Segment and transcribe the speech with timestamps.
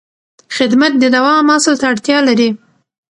[0.57, 2.49] خدمت د دوام اصل ته اړتیا لري.